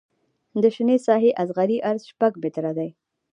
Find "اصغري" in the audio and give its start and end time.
1.43-1.77